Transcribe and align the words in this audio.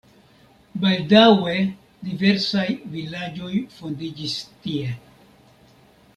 Baldaŭe 0.85 1.53
diversaj 2.07 2.65
vilaĝoj 2.95 3.53
fondiĝis 3.77 4.35
tie. 4.65 4.99